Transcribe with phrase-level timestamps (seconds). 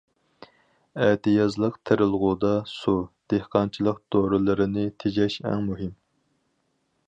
[1.07, 2.95] ئەتىيازلىق تېرىلغۇدا سۇ،
[3.35, 5.97] دېھقانچىلىق دورىلىرىنى تېجەش ئەڭ مۇھىم.